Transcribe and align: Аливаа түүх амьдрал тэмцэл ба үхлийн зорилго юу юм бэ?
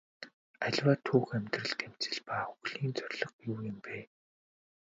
Аливаа 0.65 0.97
түүх 1.05 1.27
амьдрал 1.37 1.71
тэмцэл 1.79 2.19
ба 2.27 2.37
үхлийн 2.53 2.91
зорилго 2.97 3.39
юу 3.51 3.57
юм 3.71 3.77
бэ? 3.85 3.97